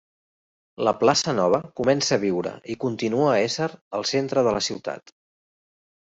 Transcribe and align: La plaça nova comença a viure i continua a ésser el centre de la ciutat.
La 0.87 0.93
plaça 1.01 1.35
nova 1.39 1.59
comença 1.79 2.15
a 2.17 2.21
viure 2.23 2.55
i 2.75 2.77
continua 2.85 3.29
a 3.35 3.37
ésser 3.49 3.69
el 4.01 4.09
centre 4.15 4.47
de 4.51 4.57
la 4.59 4.65
ciutat. 4.71 5.15